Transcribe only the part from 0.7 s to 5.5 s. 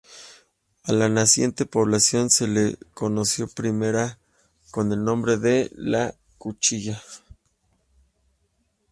A la naciente población se le conoció primero con el nombre